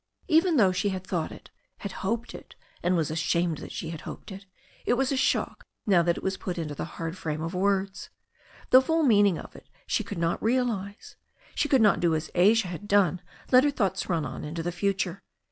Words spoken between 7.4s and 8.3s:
of words»